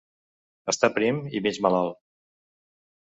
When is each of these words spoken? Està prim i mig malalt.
Està 0.73 0.89
prim 0.95 1.19
i 1.41 1.43
mig 1.49 1.61
malalt. 1.67 2.01